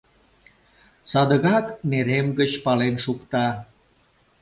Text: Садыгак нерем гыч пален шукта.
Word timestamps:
Садыгак 1.11 1.67
нерем 1.91 2.27
гыч 2.39 2.51
пален 2.65 2.95
шукта. 3.03 3.45